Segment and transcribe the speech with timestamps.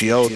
[0.00, 0.30] It's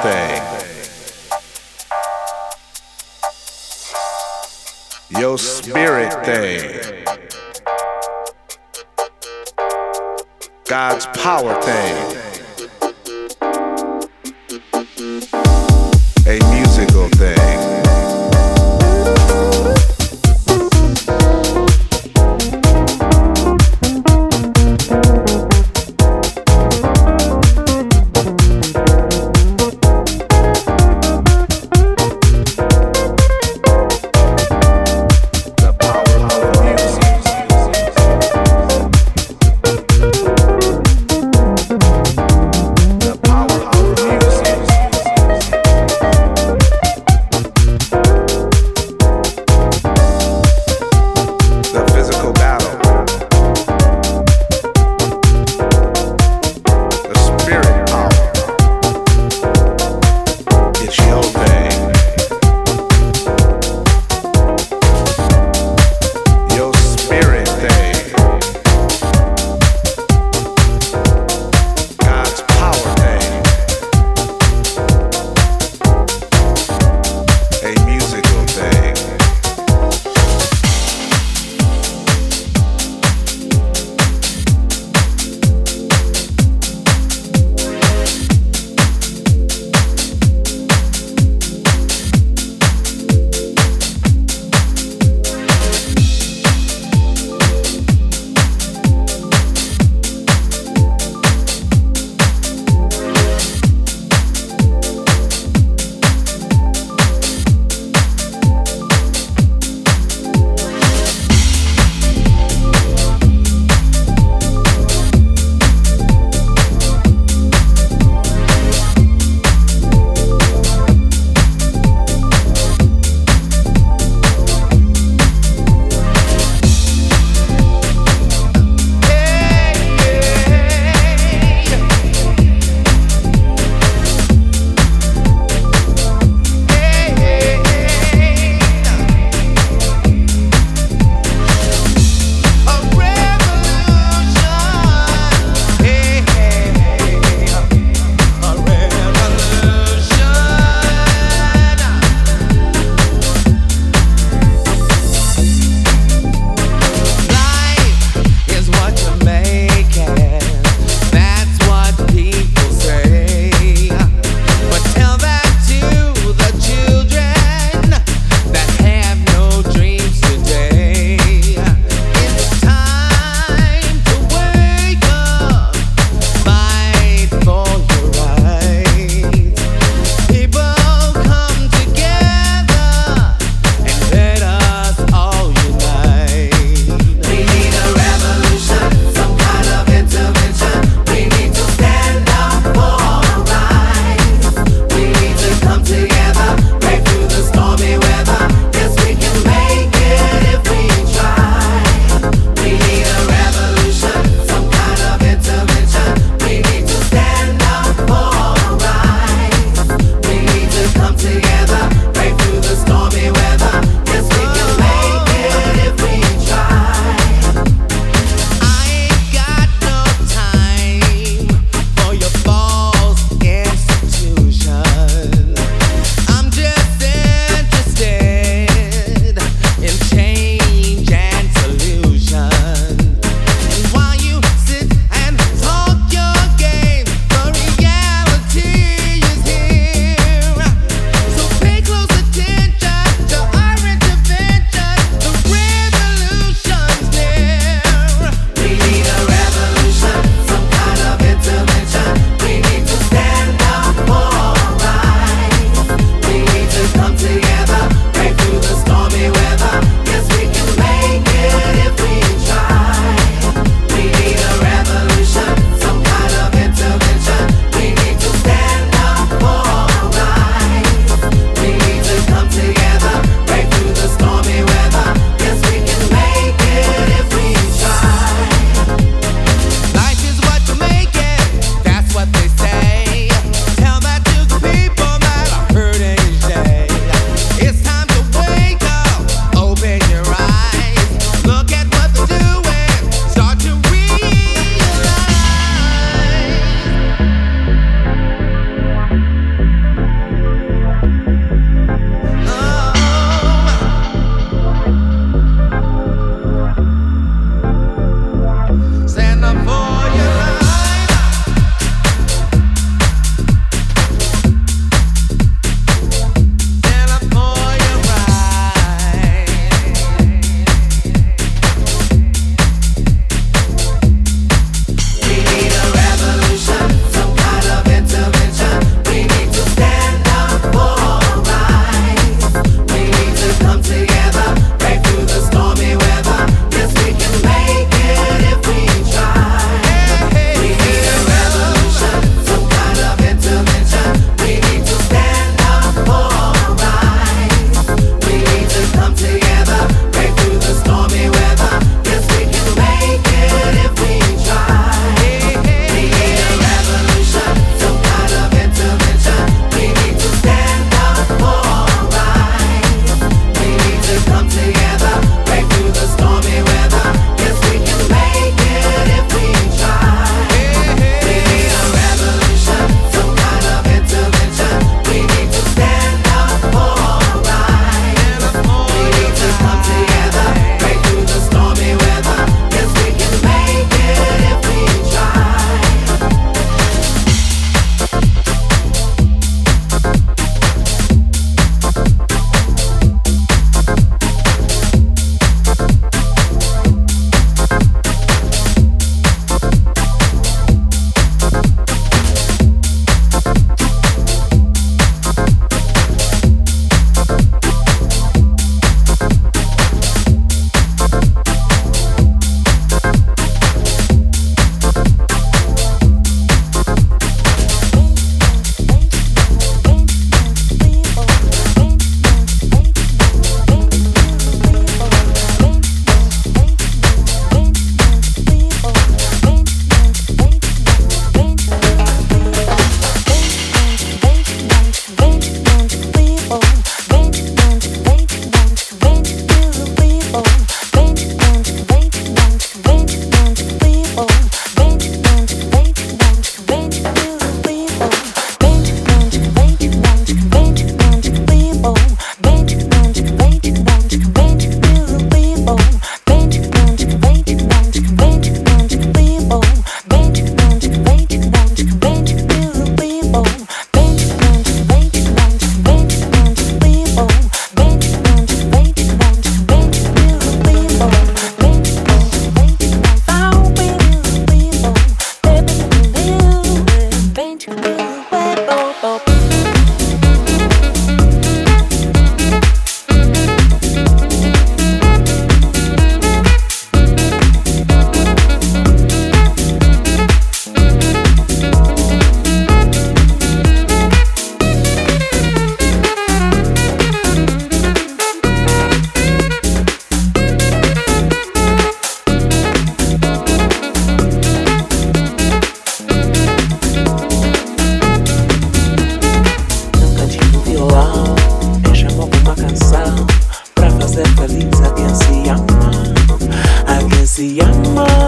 [517.42, 518.21] Siama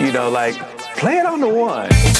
[0.00, 0.56] you know, like,
[0.96, 2.13] play it on the one.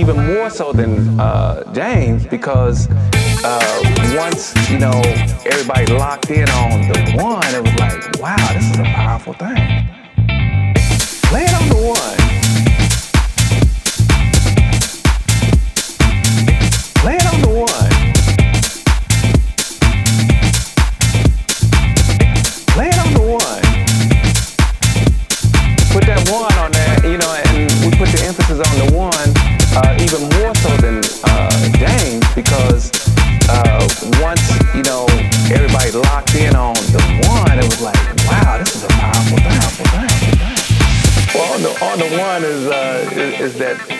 [0.00, 2.88] Even more so than uh, James because
[3.44, 5.02] uh, once, you know,
[5.44, 9.86] everybody locked in on the one, it was like, wow, this is a powerful thing.
[11.28, 12.19] Play it on the one.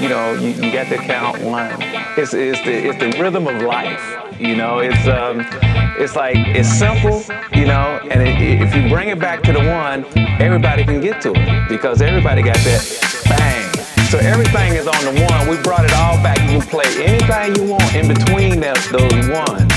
[0.01, 1.70] You know you, you got to count one.
[2.16, 4.01] It's, it's the it's the rhythm of life.
[4.41, 5.47] You know, it's um,
[5.99, 7.22] it's like it's simple.
[7.53, 10.05] You know, and it, if you bring it back to the one,
[10.41, 14.07] everybody can get to it because everybody got that bang.
[14.09, 15.49] So everything is on the one.
[15.49, 16.41] We brought it all back.
[16.51, 19.72] You can play anything you want in between the, those ones,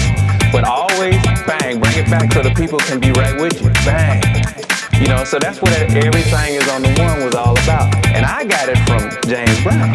[0.51, 1.79] but always bang.
[1.79, 3.69] Bring it back so the people can be right with you.
[3.85, 4.72] Bang.
[4.99, 7.93] You know, so that's what everything is on the one was all about.
[8.07, 9.93] And I got it from James Brown.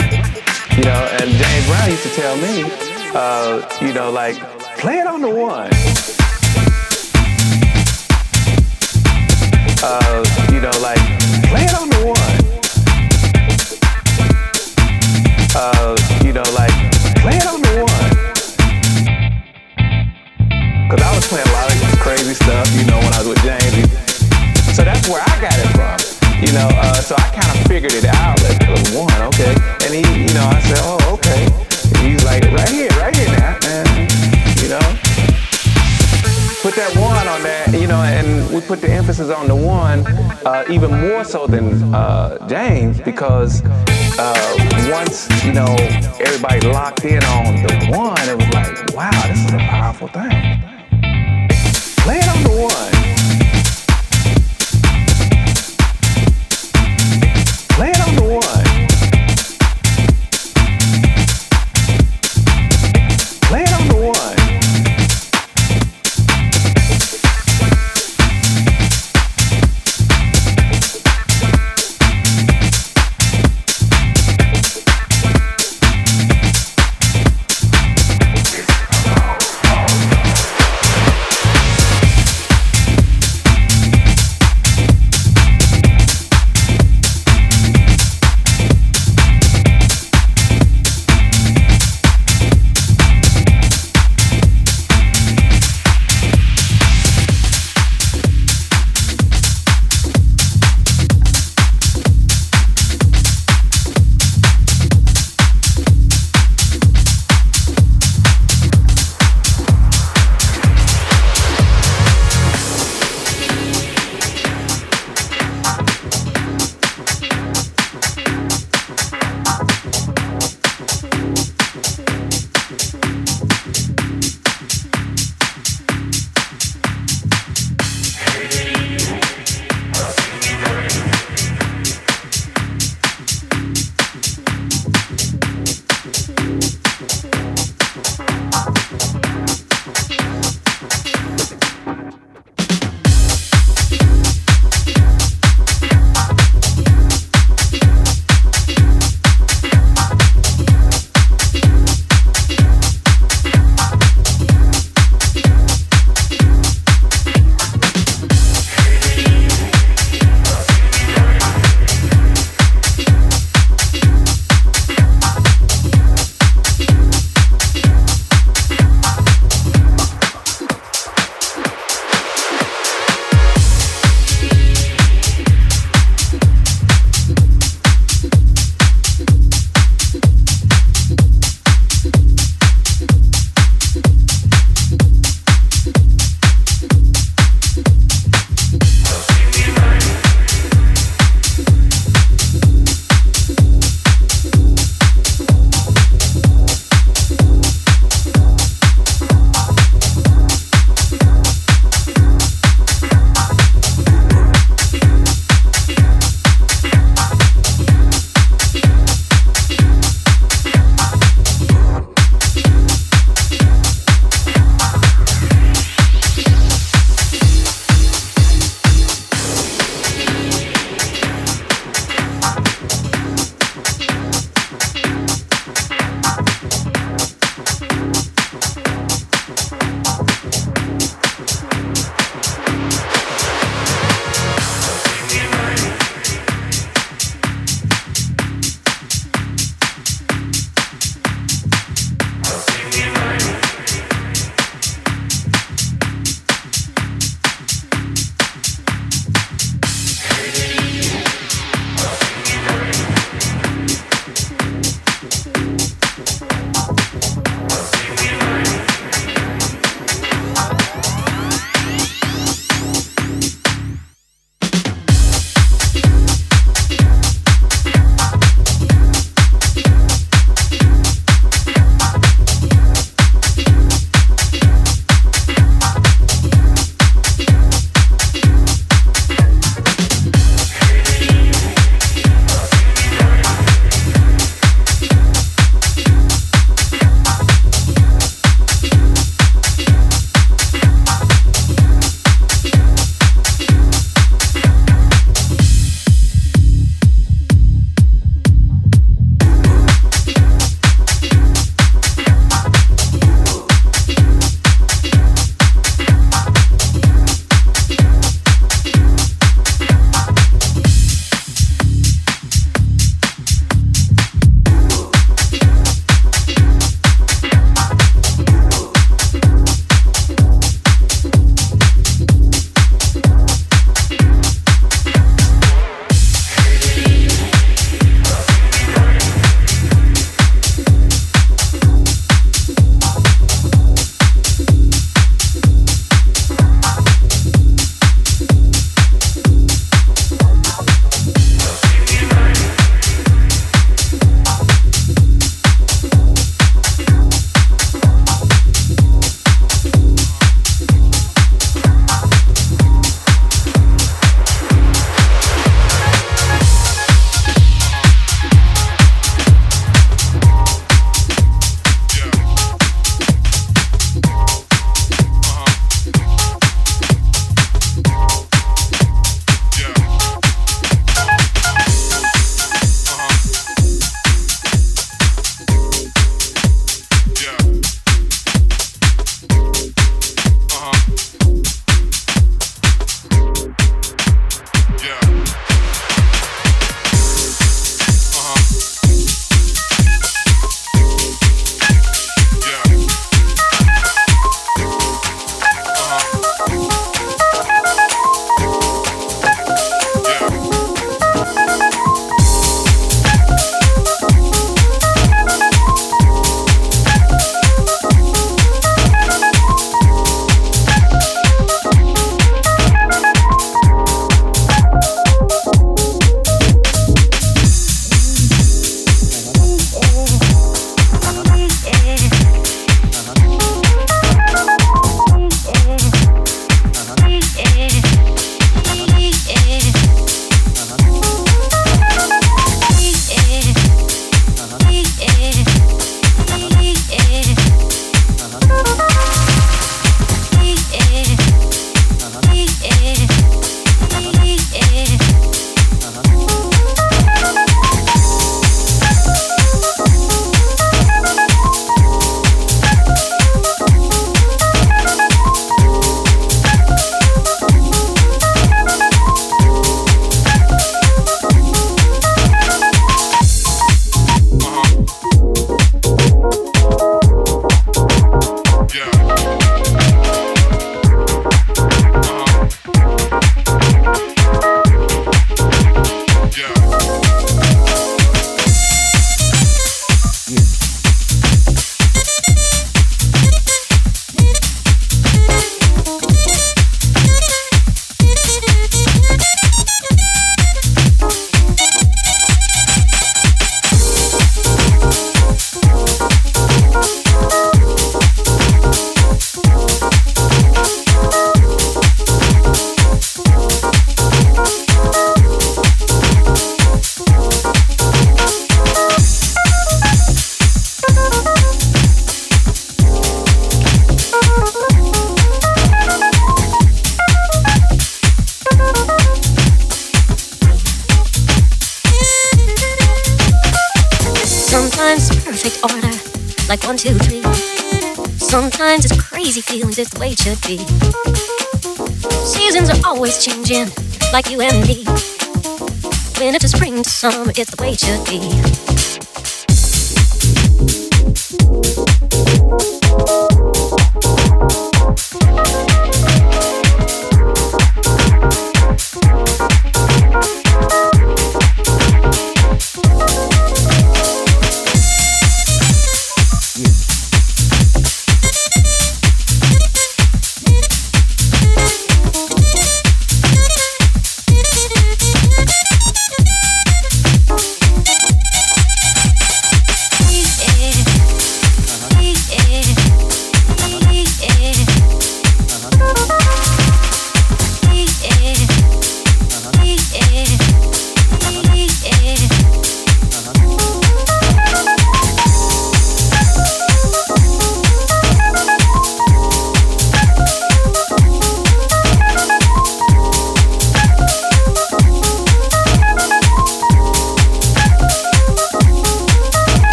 [0.76, 2.64] You know, and James Brown used to tell me,
[3.14, 4.36] uh, you know, like,
[4.78, 5.70] play it on the one.
[9.82, 11.00] Uh, you know, like,
[11.48, 12.38] play it on the one.
[15.54, 16.74] Uh, you know, like,
[17.22, 18.18] play it on the one.
[20.90, 23.42] Cause I was playing a lot of crazy stuff, you know, when I was with
[23.42, 24.07] James.
[24.78, 25.98] So that's where I got it from.
[26.40, 29.56] You know, uh, so I kind of figured it out at uh, one, okay.
[29.82, 31.46] And he, you know, I said, oh, okay.
[31.46, 34.06] And he's like, right here, right here now, man.
[34.62, 34.86] You know,
[36.62, 40.06] put that one on that, you know, and we put the emphasis on the one
[40.46, 43.64] uh, even more so than uh, James because
[44.16, 45.74] uh, once, you know,
[46.20, 50.30] everybody locked in on the one, it was like, wow, this is a powerful thing.
[52.04, 52.97] Play it on the one.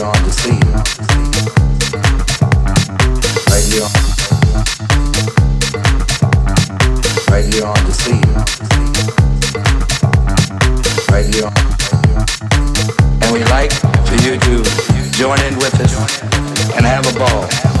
[0.00, 0.58] On the scene.
[7.62, 8.22] On the scene.
[13.20, 13.72] And we like
[14.06, 14.64] for you to
[15.12, 16.22] join in with us
[16.74, 17.71] and have a ball.